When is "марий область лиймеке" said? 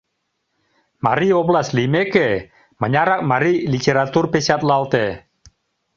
1.05-2.27